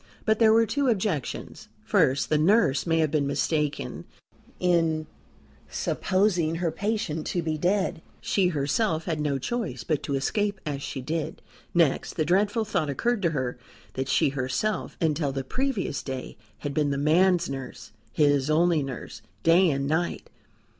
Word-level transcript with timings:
But 0.25 0.39
there 0.39 0.51
were 0.51 0.65
two 0.65 0.87
objections. 0.87 1.67
First, 1.83 2.29
the 2.29 2.37
nurse 2.39 2.87
may 2.87 2.97
have 3.01 3.11
been 3.11 3.27
mistaken 3.27 4.05
in 4.59 5.05
supposing 5.69 6.55
her 6.55 6.71
patient 6.71 7.27
to 7.27 7.43
be 7.43 7.55
dead. 7.55 8.01
She 8.19 8.47
herself 8.47 9.05
had 9.05 9.19
no 9.21 9.37
choice 9.37 9.83
but 9.83 10.01
to 10.01 10.15
escape 10.15 10.59
as 10.65 10.81
she 10.81 11.01
did. 11.01 11.43
Next, 11.75 12.13
the 12.13 12.25
dreadful 12.25 12.65
thought 12.65 12.89
occurred 12.89 13.21
to 13.21 13.29
her 13.29 13.59
that 13.93 14.09
she 14.09 14.29
herself 14.29 14.97
until 14.99 15.31
the 15.31 15.43
previous 15.43 16.01
day 16.01 16.35
had 16.57 16.73
been 16.73 16.89
the 16.89 16.97
man's 16.97 17.47
nurse 17.47 17.91
his 18.11 18.49
only 18.49 18.81
nurse, 18.81 19.21
day 19.43 19.69
and 19.69 19.85
night. 19.87 20.31